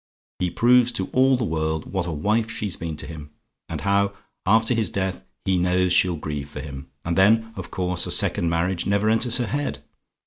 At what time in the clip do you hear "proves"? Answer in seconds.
0.49-0.91